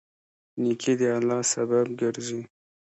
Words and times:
نیکي 0.61 0.93
د 0.99 1.01
الله 1.17 1.39
رضا 1.43 1.49
سبب 1.53 1.87
ګرځي. 2.01 2.41